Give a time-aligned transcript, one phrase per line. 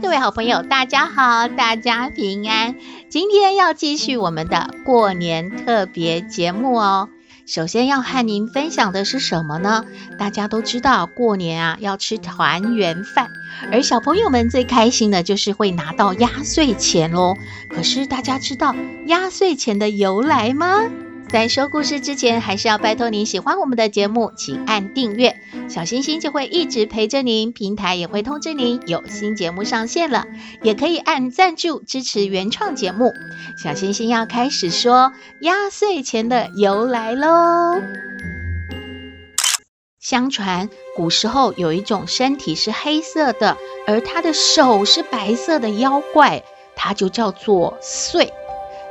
[0.00, 2.74] 各位好朋友，大家好，大家平安。
[3.10, 7.10] 今天要继续我们的过年特别节目哦。
[7.46, 9.84] 首先要和您分享的是什么呢？
[10.18, 13.28] 大家都知道过年啊要吃团圆饭，
[13.70, 17.36] 而小朋友们最开心的就是会拿到压岁钱喽。
[17.68, 18.74] 可是大家知道
[19.06, 20.84] 压岁钱的由来吗？
[21.32, 25.34] 在说故事之前，还是要拜托您喜欢我们的节目，请按订阅，
[25.66, 30.26] 小星星就会一直陪着您，平台也会通知您有新节目上线了，
[30.62, 33.14] 也可以按赞助支持原创节目。
[33.56, 37.80] 小星星要开始说压岁钱的由来喽。
[39.98, 46.42] 相传古时候有一种身体是黑色的，而他的手是白色的妖怪，
[46.76, 48.30] 它就叫做岁。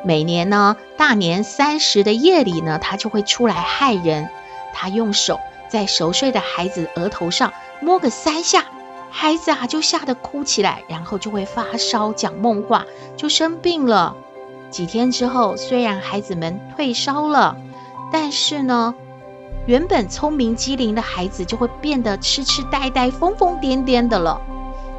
[0.03, 4.29] 每年呢，大年三十的夜里呢，他就会出来害人。
[4.73, 8.65] 他用手在熟睡的孩子额头上摸个三下，
[9.11, 12.85] 孩子啊就吓得哭起来，然后就会发烧、讲梦话，
[13.15, 14.15] 就生病了。
[14.71, 17.57] 几天之后，虽然孩子们退烧了，
[18.11, 18.95] 但是呢，
[19.67, 24.41] 原本聪明机灵的孩子就会变得痴痴呆呆、疯疯癫癫的了，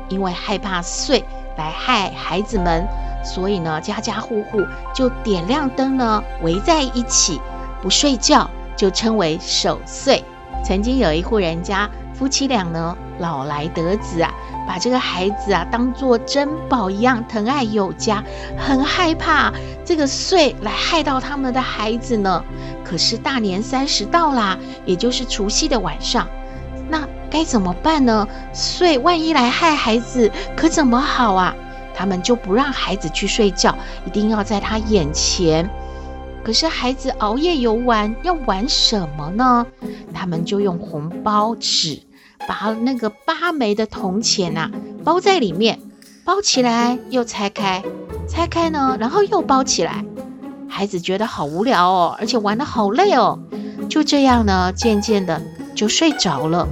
[0.09, 1.25] 因为害怕岁
[1.57, 2.87] 来害孩子们。
[3.25, 7.41] 所以呢，家家户户就点亮灯呢，围在一起
[7.81, 10.25] 不睡觉，就称为守岁。
[10.65, 14.33] 曾经有一户人家，夫妻俩呢老来得子啊，
[14.67, 18.23] 把这个孩子啊当做珍宝一样疼爱有加，
[18.57, 19.53] 很害怕
[19.85, 22.45] 这个岁来害到他们的孩子呢。
[22.85, 26.29] 可是大年三十到啦，也就是除夕的晚上，
[26.89, 28.29] 那该怎么办呢？
[28.53, 31.57] 岁万一来害孩子，可怎么好啊？
[31.95, 33.77] 他们就不让孩子去睡觉，
[34.07, 35.69] 一定要在他眼前。
[36.45, 39.67] 可是孩子熬夜游玩，要玩什么呢？
[40.13, 42.01] 他们就用红包纸
[42.49, 44.71] 把那个八枚的铜钱呐
[45.05, 45.79] 包在里面，
[46.25, 47.85] 包起来又拆开，
[48.29, 50.05] 拆开呢，然后又包起来。
[50.69, 53.39] 孩子觉得好无聊哦，而且玩得好累哦，
[53.89, 55.41] 就这样呢，渐渐的
[55.77, 56.67] 就睡着了。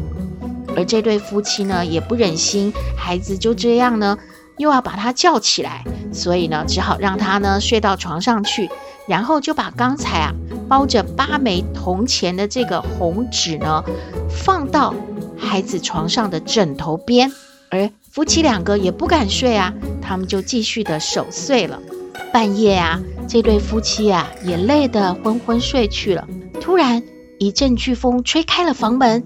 [0.76, 4.18] 而这对夫妻呢，也不忍心孩子就这样呢。
[4.60, 5.82] 又要把他叫起来，
[6.12, 8.70] 所以呢，只好让他呢睡到床上去，
[9.08, 10.34] 然后就把刚才啊
[10.68, 13.82] 包着八枚铜钱的这个红纸呢
[14.28, 14.94] 放到
[15.38, 17.32] 孩子床上的枕头边，
[17.70, 19.72] 而夫妻两个也不敢睡啊，
[20.02, 21.80] 他们就继续的守岁了。
[22.32, 26.28] 半夜啊，这对夫妻啊也累得昏昏睡去了。
[26.60, 27.02] 突然
[27.38, 29.24] 一阵飓风吹开了房门。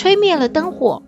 [0.00, 1.02] 吹灭了灯火，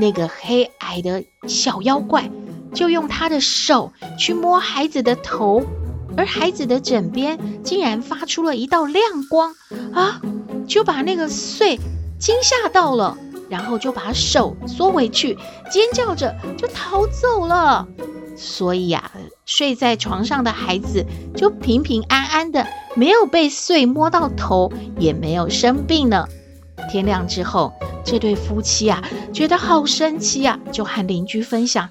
[0.00, 2.28] 那个黑矮的小妖怪
[2.74, 5.62] 就用他的手去摸孩子的头，
[6.16, 9.54] 而孩子的枕边竟然发出了一道亮光
[9.94, 10.20] 啊！
[10.66, 11.78] 就把那个岁
[12.18, 13.16] 惊吓到了，
[13.48, 15.38] 然后就把手缩回去，
[15.70, 17.86] 尖叫着就逃走了。
[18.36, 22.66] 所以呀、啊，睡在床上的孩子就平平安安的，
[22.96, 26.26] 没有被岁摸到头，也没有生病呢。
[26.90, 27.72] 天亮之后，
[28.06, 29.02] 这对夫妻啊，
[29.34, 31.90] 觉得好神奇啊，就和邻居分享：“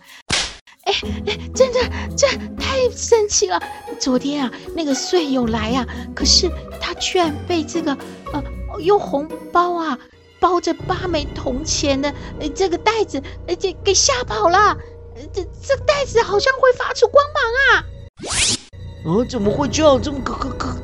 [0.88, 0.94] 哎
[1.28, 1.80] 哎，真的，
[2.16, 2.26] 这
[2.58, 3.62] 太神奇了！
[4.00, 6.50] 昨天啊，那个岁有来啊，可是
[6.80, 7.92] 他居然被这个
[8.32, 8.42] 呃
[8.80, 10.00] 用红包啊
[10.40, 12.10] 包着八枚铜钱的
[12.40, 14.78] 呃这个袋子呃这给吓跑了。
[15.34, 17.86] 这这袋子好像会发出光芒啊！
[19.06, 20.02] 哦，怎么会这样？
[20.02, 20.78] 这么可可可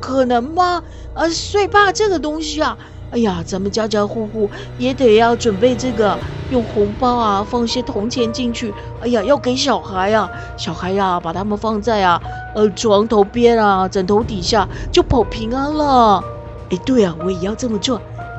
[0.00, 0.82] 可能吗？
[1.14, 2.78] 呃，岁怕这个东西啊。”
[3.10, 6.20] 哎呀，咱们家家户户也得要准备这个，
[6.50, 8.74] 用红包啊，放些铜钱进去。
[9.00, 12.20] 哎呀，要给小孩啊，小孩呀、把他们放在啊，
[12.54, 16.22] 呃，床头边啊，枕头底下，就保平安了。
[16.68, 17.98] 哎，对啊，我也要这么做。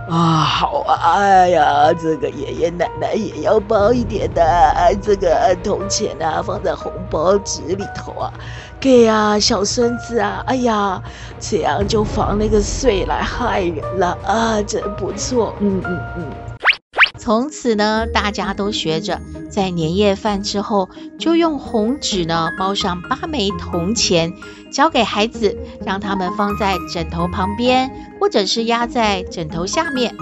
[0.09, 4.41] 啊，好啊，哎呀，这个爷爷奶奶也要包一点的，
[5.03, 8.33] 这个铜钱啊，放在红包纸里头啊，
[8.79, 10.99] 给啊小孙子啊，哎呀，
[11.39, 16.48] 这样就防那个税来害人了啊，真不错，嗯嗯嗯。
[17.19, 20.89] 从此呢，大家都学着在年夜饭之后，
[21.19, 24.33] 就用红纸呢包上八枚铜钱，
[24.71, 30.15] 交给孩子，让他们放在枕头旁边，或者是压在枕头下面。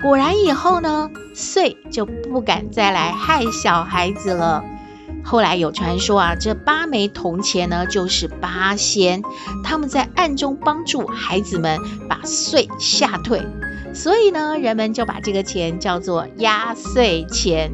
[0.00, 4.62] 果然以后呢，岁就不敢再来害小孩子了。
[5.24, 9.22] 后来有传说啊，这八枚铜钱呢，就是八仙，
[9.64, 13.42] 他们在暗中帮助孩子们把岁吓退。
[13.94, 17.72] 所以呢，人们就把这个钱叫做压岁钱，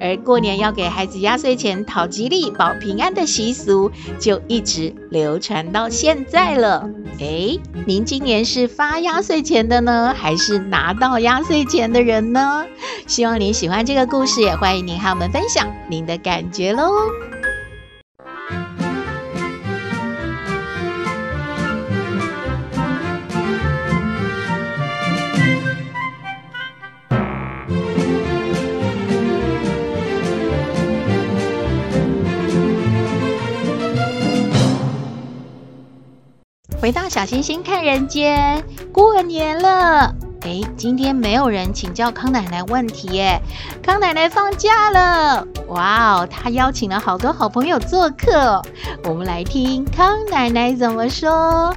[0.00, 6.88] 而过年要给孩子压岁钱讨吉利、保平安的习俗，就一直流传到现在了。
[7.18, 12.64] 诶，您今年是发压岁钱的呢，还是拿到压岁钱的人呢？
[13.06, 16.90] 希望您喜欢这个故事，也欢迎您和我们分享您的感觉喽。
[36.90, 38.60] 回到小星星看人间，
[38.90, 40.12] 过年了。
[40.40, 43.40] 哎，今天没有人请教康奶奶问题耶。
[43.80, 48.60] 康奶奶放假了，哇哦，她邀请了好多好朋友做客。
[49.04, 51.72] 我们来听康奶奶怎么说。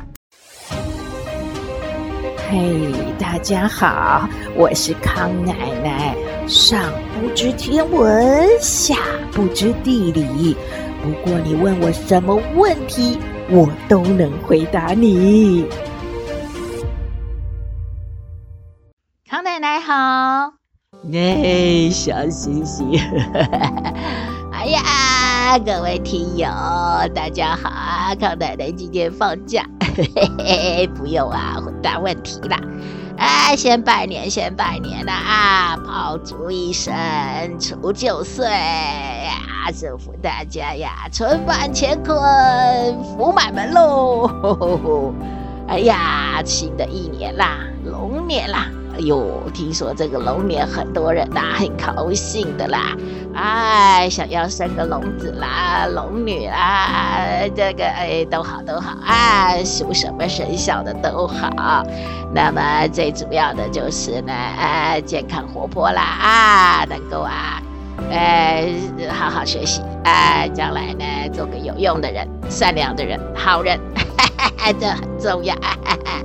[2.49, 6.15] 嘿，大家好，我是康奶奶。
[6.47, 8.95] 上不知天文，下
[9.31, 10.57] 不知地理，
[11.03, 15.67] 不过你问我什么问题，我都能回答你。
[19.29, 20.53] 康奶奶好，
[21.11, 22.99] 哎，小星星，
[24.53, 26.47] 哎呀，各位听友，
[27.13, 32.59] 大家好啊，康奶奶今天放假，嘿嘿嘿，不用啊，回答问题啦。
[33.17, 35.77] 哎，先拜年，先拜年啦啊！
[35.77, 36.93] 炮竹一声，
[37.59, 42.17] 除旧岁呀，祝福大家呀，春满乾坤，
[43.03, 45.13] 福满门喽！
[45.67, 48.67] 哎呀，新的一年啦，龙年啦！
[48.95, 52.95] 哎呦，听说这个龙年很多人呐、很高兴的啦，
[53.33, 61.83] 哎，想要生个龙子啦、龙女啦，这个哎都好都好啊，属什么生肖的都好。
[62.35, 67.59] 那么最主要的就是呢，哎，健康活泼啦啊，能够啊，
[68.09, 68.69] 哎，
[69.11, 75.53] 好好学习啊，将来呢做个有用的人、善良的人、好人，哈哈哈，这很重要。
[75.55, 76.23] 哈 哈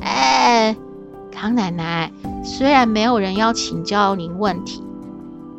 [0.00, 0.76] 哎。
[1.30, 2.10] 康奶奶，
[2.42, 4.82] 虽然没有人要请教您问题，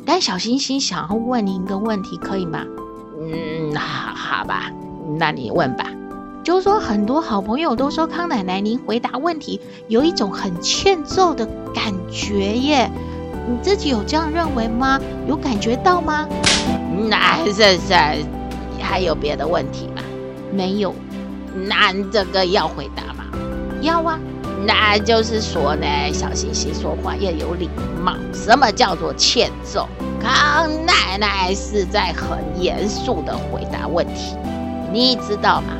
[0.04, 2.66] 但小星星想要问您一个问题，可以吗？
[3.18, 4.70] 嗯，好，好吧，
[5.18, 5.86] 那你问吧。
[6.44, 9.58] 就是说，很多好朋友都说康奶奶您回答问题
[9.88, 12.90] 有一种很欠揍的感觉耶，
[13.50, 15.00] 你自己有这样认为吗？
[15.26, 16.28] 有感觉到吗？
[17.08, 17.94] 那是是，
[18.80, 20.02] 还有别的问题吗？
[20.52, 20.94] 没有，
[21.66, 23.24] 那这个要回答吗？
[23.80, 24.18] 要啊。
[24.66, 27.68] 那就是说呢，小星星说话要有礼
[28.04, 28.14] 貌。
[28.32, 29.88] 什么叫做欠揍？
[30.22, 34.36] 康奶奶是在很严肃的回答问题，
[34.92, 35.72] 你知道吗？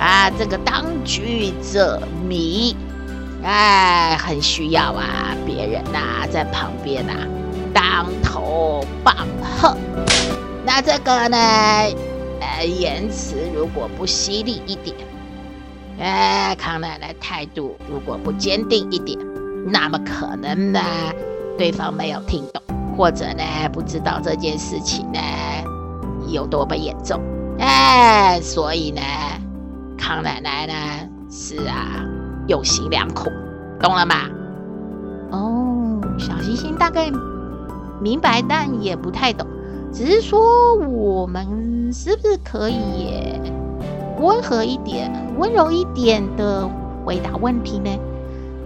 [0.00, 2.74] 啊，这个当局者迷，
[3.44, 7.28] 哎，很需要啊，别人呐、啊、在旁边呐、啊、
[7.74, 9.76] 当头棒喝。
[10.64, 11.36] 那这个呢，
[12.40, 14.96] 呃，言辞如果不犀利一点。
[16.00, 19.18] 哎，康奶奶态度如果不坚定一点，
[19.66, 20.80] 那么可能呢，
[21.58, 22.62] 对方没有听懂，
[22.96, 25.20] 或者呢，不知道这件事情呢
[26.28, 27.20] 有多么严重。
[27.58, 29.02] 哎，所以呢，
[29.98, 30.74] 康奶奶呢
[31.30, 32.02] 是啊，
[32.46, 33.30] 用心良苦，
[33.80, 34.16] 懂了吗？
[35.30, 37.10] 哦，小星星大概
[38.00, 39.46] 明白，但也不太懂，
[39.92, 43.34] 只是说我们是不是可以
[44.20, 46.68] 温和一点，温柔一点的
[47.04, 47.90] 回答问题呢？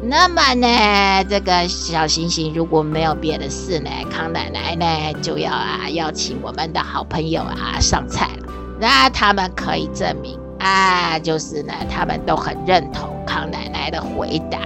[0.00, 8.52] 那么呢，这个小星星如果没有别的事呢，康奶奶呢就要啊邀请我们的好朋友啊上菜了。
[8.80, 14.58] 那他们可以证明啊，就是呢，他们都很认同康奶奶的回答。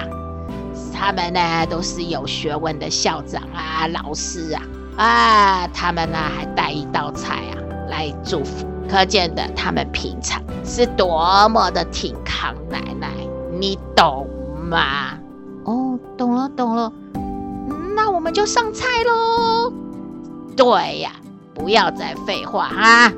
[0.94, 4.62] 他们呢都是有学问的校长啊、老师啊
[4.96, 7.58] 啊，他们呢还带一道菜啊
[7.90, 8.66] 来祝福。
[8.88, 13.08] 可见的，他们平常是多么的挺康奶奶，
[13.58, 14.28] 你懂
[14.68, 15.18] 吗？
[15.64, 16.92] 哦，懂了，懂了。
[17.94, 19.72] 那我们就上菜喽。
[20.56, 21.12] 对呀，
[21.54, 23.12] 不要再废话啊。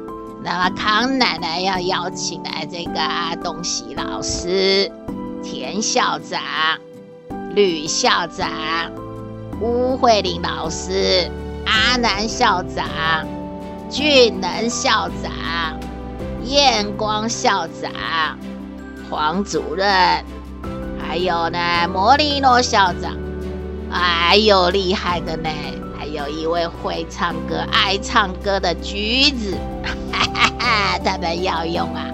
[0.45, 4.93] 那么康奶奶要邀请来这个东西老师、
[5.43, 6.39] 田校长、
[7.55, 8.93] 吕校长、
[9.59, 11.31] 吴慧玲老师、
[11.65, 13.27] 阿南校长、
[13.89, 15.81] 俊能校长、
[16.45, 18.39] 艳光校长、
[19.11, 19.89] 黄主任，
[21.01, 21.59] 还有呢，
[21.91, 23.17] 摩利诺校长，
[23.91, 25.49] 还有厉害的呢，
[25.99, 30.29] 还有一位会唱歌、爱唱歌的橘子，哈 哈
[30.65, 32.07] 啊，他们要用啊，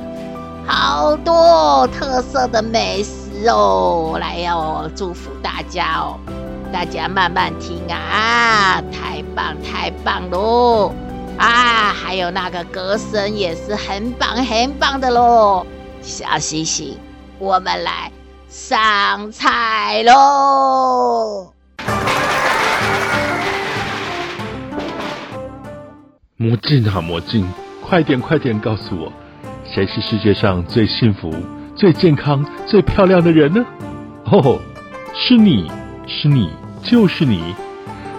[0.66, 6.18] 好多特色的美食哦，来要祝福大家哦，
[6.72, 10.92] 大家慢慢听啊，太棒太棒喽！
[11.38, 15.64] 啊，还有那个歌声也是很棒很棒的喽，
[16.02, 16.98] 小星星，
[17.38, 18.10] 我们来
[18.48, 21.52] 上菜喽！
[26.36, 27.46] 魔镜啊魔镜，
[27.80, 29.12] 快点快点告诉我，
[29.64, 31.34] 谁是世界上最幸福、
[31.74, 33.64] 最健康、最漂亮的人呢？
[34.26, 34.60] 哦，
[35.14, 35.70] 是你，
[36.06, 36.50] 是你，
[36.82, 37.54] 就是你，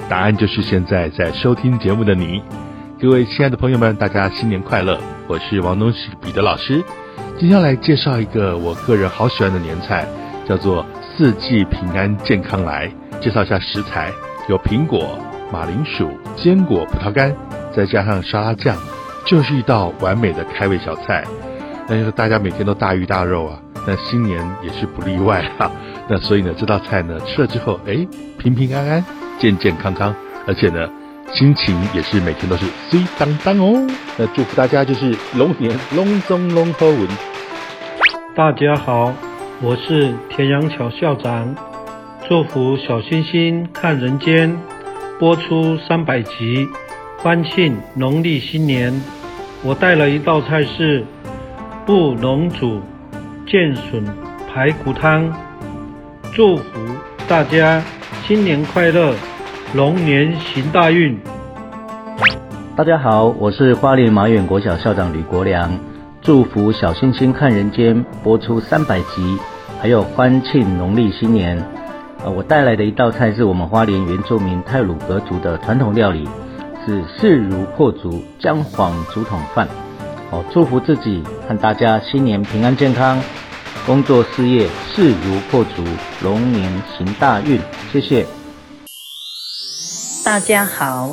[0.10, 2.42] 答案就是现在在收听节目的你。
[3.00, 5.00] 各位亲爱的朋友们，大家新年快乐！
[5.28, 6.84] 我是王东喜彼得老师，
[7.40, 10.06] 今天来介绍一个我个人好喜欢的年菜，
[10.48, 12.92] 叫做四季平安健康来。
[13.22, 14.12] 介绍一下食材：
[14.50, 15.18] 有苹果、
[15.52, 17.34] 马铃薯、坚果、葡萄干，
[17.74, 18.76] 再加上沙拉酱，
[19.26, 21.24] 就是一道完美的开胃小菜。
[21.88, 25.72] 那就是大家每天都大鱼大肉啊，那新年也是不例外哈。
[26.08, 29.06] 那所以呢，这道菜呢吃了之后，哎，平平安安、
[29.40, 30.14] 健健康康，
[30.48, 30.90] 而且呢。
[31.34, 33.88] 心情也是每天都是水当当哦。
[34.18, 37.08] 那祝福大家就是龙年龙中龙好运。
[38.36, 39.14] 大家好，
[39.62, 41.56] 我是田阳巧校长，
[42.28, 44.60] 祝福小星星看人间
[45.22, 46.68] 播出三百集，
[47.24, 48.92] 欢庆农历新年。
[49.64, 51.06] 我带了一道菜是
[51.86, 52.82] 布农煮
[53.46, 54.04] 剑笋
[54.52, 55.32] 排骨汤，
[56.34, 56.64] 祝福
[57.28, 57.80] 大家
[58.26, 59.14] 新年快乐。
[59.76, 61.16] 龙年行大运！
[62.76, 65.78] 大家好，我是花莲马远国小校长吕国良，
[66.24, 69.38] 祝福小星星看人间播出三百集，
[69.80, 71.64] 还有欢庆农历新年。
[72.26, 76.28] 呃，我带来的一道菜是我们花莲原住民泰鲁格族的传统料理，
[76.86, 79.68] 是势如破竹姜黄竹筒饭。
[80.32, 83.22] 哦，祝福自己和大家新年平安健康，
[83.86, 85.84] 工作事业势如破竹，
[86.24, 87.60] 龙年行大运。
[87.92, 88.26] 谢谢。
[90.24, 91.10] 大家好，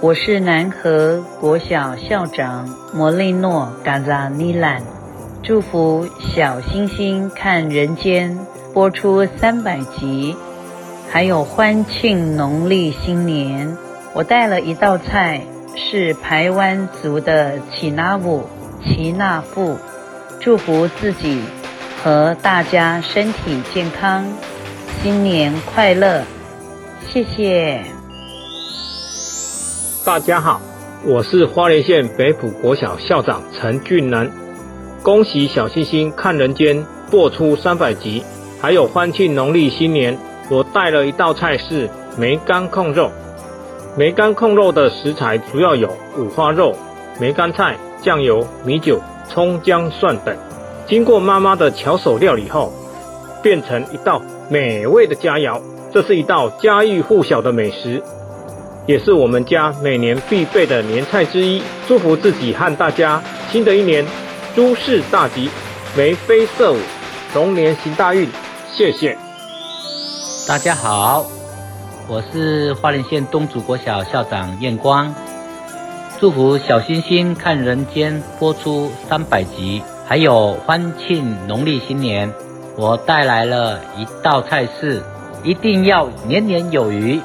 [0.00, 4.82] 我是南河国小校长摩利诺嘎扎尼兰，
[5.42, 8.38] 祝福小星星看人间
[8.74, 10.36] 播出三百集，
[11.10, 13.76] 还有欢庆农历新年。
[14.16, 15.42] 我带了一道菜，
[15.76, 18.44] 是排湾族的奇纳舞
[18.82, 19.76] 奇纳布，
[20.40, 21.42] 祝福自己
[22.02, 24.24] 和大家身体健康，
[25.02, 26.22] 新年快乐，
[27.06, 27.82] 谢谢。
[30.02, 30.62] 大家好，
[31.04, 34.30] 我是花莲县北埔国小校长陈俊南。
[35.02, 38.24] 恭喜小星星看人间播出三百集，
[38.62, 40.16] 还有欢庆农历新年。
[40.48, 43.12] 我带了一道菜是梅干控肉。
[43.98, 46.76] 梅干控肉的食材主要有五花肉、
[47.18, 50.36] 梅干菜、酱油、米酒、葱姜蒜等。
[50.86, 52.70] 经过妈妈的巧手料理后，
[53.42, 55.58] 变成一道美味的佳肴。
[55.94, 58.02] 这是一道家喻户晓的美食。
[58.84, 61.62] 也是我们家每年必备的年菜之一。
[61.88, 64.04] 祝福自己和大家，新的一年
[64.54, 65.48] 诸事大吉，
[65.96, 66.76] 眉飞色舞，
[67.34, 68.28] 龙年行大运。
[68.74, 69.16] 谢谢。
[70.46, 71.24] 大家好，
[72.08, 75.12] 我是花莲县东主国小校长彦光。
[76.20, 82.32] 祝福小星星看人间播出三百集，还有欢庆农历新年。
[82.76, 85.02] 我带来了一道菜式，
[85.42, 87.20] 一定要年年有余。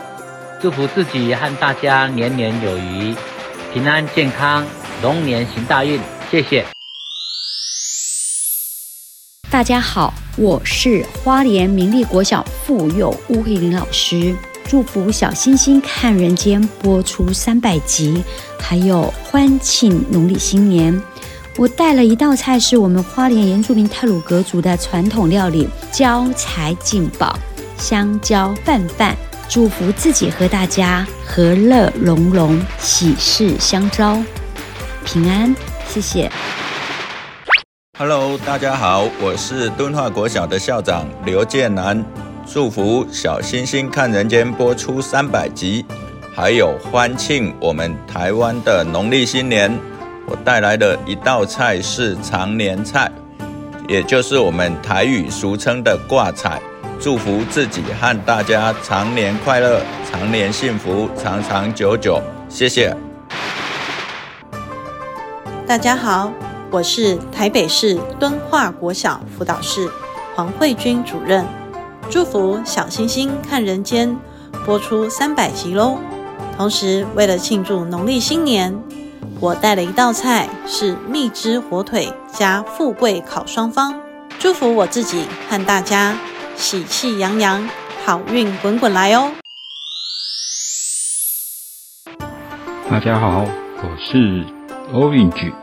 [0.60, 3.16] 祝福自己和大家年年有余，
[3.72, 4.66] 平安健康，
[5.04, 6.02] 龙年行大运。
[6.32, 6.66] 谢谢。
[9.52, 14.36] 大家好，我是花莲明立国小附幼吴慧玲老师。
[14.72, 18.24] 祝福小星星看人间播出三百集，
[18.58, 20.98] 还有欢庆农历新年。
[21.58, 27.38] 我带了一道菜，是我们花莲原住民泰鲁格族的传统料理——招财进宝
[27.78, 29.13] 香蕉饭饭。
[29.50, 34.24] 祝福自己和大家和乐融融，喜事相招，
[35.04, 35.54] 平安。
[35.90, 36.32] 谢谢。
[38.00, 42.01] Hello，大家好，我是敦化国小的校长刘建南。
[42.46, 45.86] 祝福小星星看人间播出三百集，
[46.34, 49.72] 还有欢庆我们台湾的农历新年。
[50.26, 53.10] 我带来的一道菜是长年菜，
[53.88, 56.62] 也就是我们台语俗称的挂菜。
[57.00, 62.22] 祝福自己和大家常年快乐，常年幸福，长长久久。
[62.50, 62.96] 谢谢。
[65.66, 66.32] 大家好，
[66.70, 69.90] 我是台北市敦化国小辅导室
[70.36, 71.61] 黄慧君主任。
[72.12, 74.13] 祝福小星星看人间
[74.65, 75.98] 播出三百集喽！
[76.58, 78.77] 同时，为了庆祝农历新年，
[79.39, 83.98] 我带了一道菜是蜜汁火腿加富贵烤双方，
[84.38, 86.18] 祝福我自己和大家
[86.58, 87.65] 喜气洋洋，
[88.03, 89.32] 好运滚滚来哦！
[92.89, 93.46] 大家好，
[93.77, 94.46] 我是
[94.91, 95.53] Orange。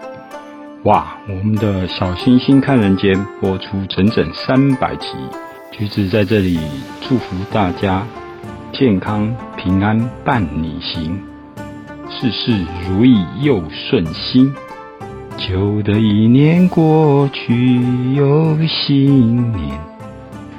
[0.84, 5.08] 哇，我们的小星星看人间播出整整三百集，
[5.78, 6.58] 橘子在这里
[7.00, 8.04] 祝福大家
[8.72, 11.22] 健康平安伴你行。
[12.10, 12.50] 事事
[12.88, 14.52] 如意又顺心，
[15.36, 17.80] 旧的一年过去
[18.12, 19.78] 又新年，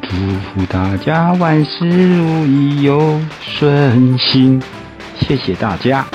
[0.01, 4.61] 祝福大家万事如意又顺心。
[5.19, 6.05] 谢谢大家。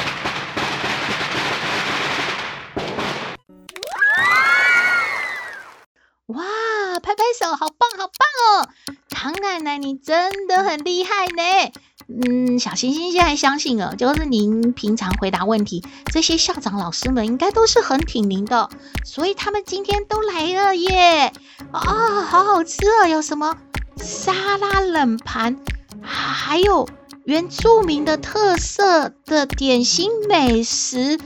[10.74, 11.72] 很厉害呢。
[12.08, 18.68] 嗯，小星星现在相信了，就是您平常回答问题，这些校长老师们应该都是很挺您的，
[19.04, 21.32] 所以他们今天都来了耶！
[21.70, 23.56] 啊、哦，好好吃哦，有什么
[23.98, 25.60] 沙拉冷盘，
[26.02, 26.88] 还有
[27.24, 31.20] 原住民的特色的点心美食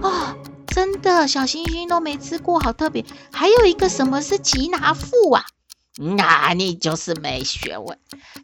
[0.00, 3.04] 啊、哦，真的小星星都没吃过，好特别。
[3.30, 5.44] 还有一个什么是吉拿富啊？
[5.96, 7.96] 那你就是没学问。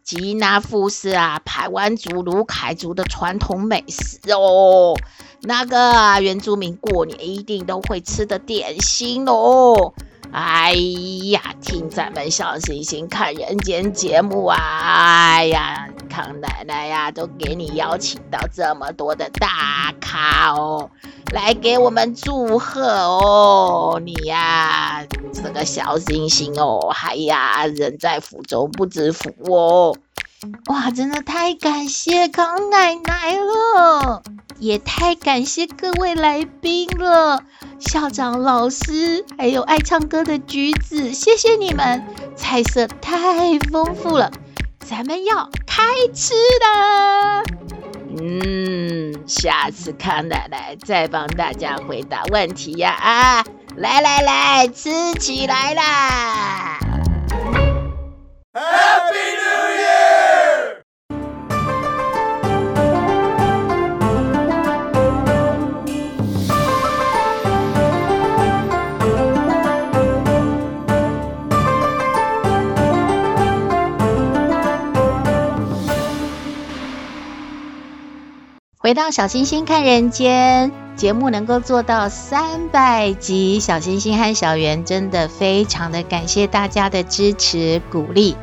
[0.05, 4.95] 吉拿富是啊，排湾族、鲁凯族的传统美食哦。
[5.43, 9.95] 那个啊，原住民过年一定都会吃的点心哦。
[10.33, 10.75] 哎
[11.33, 20.89] 呀，听咱们小星星看人间节目啊，哎呀，康奶奶呀，都给你邀请到这么多的大咖哦，
[21.33, 24.01] 来给我们祝贺哦。
[24.05, 29.97] 你呀，这个小星星哦，哎呀，人在福中不知福哦。
[30.69, 34.23] 哇，真的太感谢康奶奶了，
[34.59, 37.43] 也太感谢各位来宾了，
[37.79, 42.03] 校长老师，还有爱唱歌的橘子，谢谢你们，
[42.37, 44.31] 菜色太丰富了，
[44.79, 45.83] 咱们要开
[46.15, 47.43] 吃了。
[48.19, 53.45] 嗯，下次康奶奶再帮大家回答问题呀啊！
[53.77, 56.79] 来来来，吃起来啦！
[78.91, 88.35] 回到小星星看人间节目能够做到三百集，小星星和小圆真的非常的感谢大家的支持鼓励，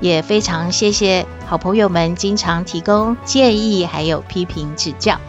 [0.00, 5.20] 也非常谢谢好朋友们经常提供建议还有批评指教。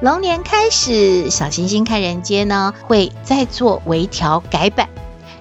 [0.00, 4.88] 龙年开始，小星星看人间呢会再做微调改版，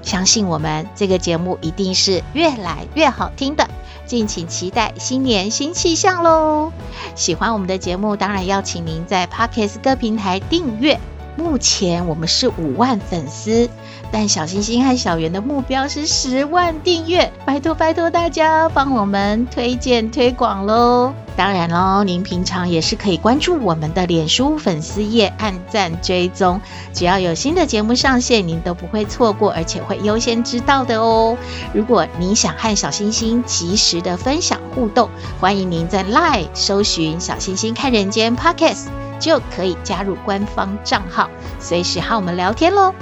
[0.04, 3.68] 相信我们这个节目一定是越来越好听的。
[4.06, 6.72] 敬请期待新年新气象喽！
[7.16, 11.00] 喜欢我们的节目，当然要请您在 Podcast 各平台订阅。
[11.38, 13.70] 目前我们是五万粉丝，
[14.12, 21.14] 但小星星和小圆的目标是十万订阅，拜托拜托大家帮我们推荐推广喽！
[21.36, 26.62] 当然喽，您平常也是可以关注我们的脸书粉丝页，按赞追踪，
[26.94, 31.38] 只要有新的节目上线，您都不会错过，而且会优先知道的哦。
[31.74, 35.10] 如果您想和小星星及时的分享互动，
[35.42, 38.86] 欢迎您在 LINE 搜寻“小星星看人间 Podcast”，
[39.20, 42.94] 就可以加入官方账号，随时和我们聊天喽。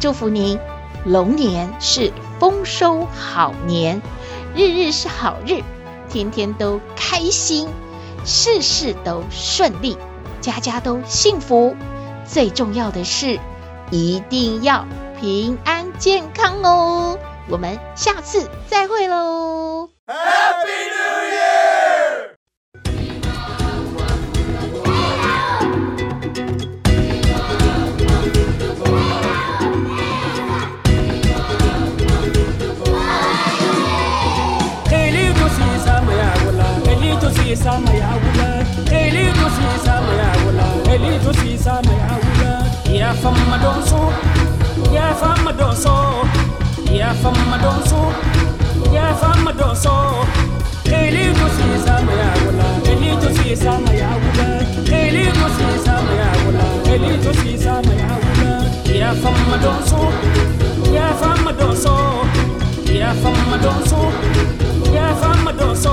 [0.00, 0.58] 祝福您，
[1.04, 4.02] 龙年是丰收好年，
[4.54, 5.62] 日日是好日。
[6.08, 7.68] 天天都开心，
[8.24, 9.96] 事事都顺利，
[10.40, 11.74] 家家都幸福。
[12.24, 13.40] 最重要的是，
[13.90, 14.86] 一定要
[15.20, 17.18] 平安健康哦！
[17.48, 19.90] 我们下次再会喽。
[20.06, 21.43] Happy New Year！
[37.54, 38.62] ሲሳማ ያውላል
[38.98, 42.64] ኤሊቱ ሲሳማ ያውላል ኤሊቱ ሲሳማ ያውላል
[42.96, 43.90] ያፈማ ዶንሱ
[44.96, 45.84] ያፈማ ዶንሶ
[46.98, 47.92] ያፈማ ዶንሱ
[48.96, 49.86] ያፈማ ዶንሶ
[50.98, 54.64] ኤሊቱ ሲሳማ ያውላል ኤሊቱ ሲሳማ ያውላል
[54.98, 58.66] ኤሊቱ ሲሳማ ያውላል ኤሊቱ ሲሳማ ያውላል
[59.02, 59.92] ያፈማ ዶንሱ
[60.98, 61.86] ያፈማ ዶንሶ
[63.00, 63.94] ያፈማ ዶንሶ
[64.98, 65.86] ያፈማ ዶንሶ